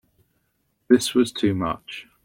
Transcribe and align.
This 0.87 1.13
was 1.13 1.31
too 1.31 1.53
much. 1.53 2.07